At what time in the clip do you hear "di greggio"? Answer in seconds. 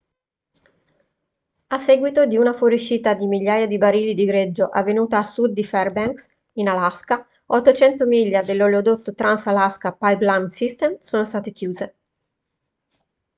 4.15-4.67